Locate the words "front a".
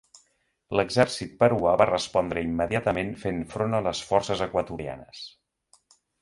3.53-3.83